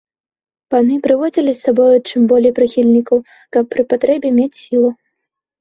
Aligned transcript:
Паны 0.75 0.95
прыводзілі 1.05 1.51
з 1.57 1.61
сабою 1.67 1.97
чым 2.09 2.21
болей 2.31 2.55
прыхільнікаў, 2.61 3.17
каб 3.57 3.63
пры 3.75 3.81
патрэбе 3.95 4.29
мець 4.39 4.57
сілу. 4.65 4.89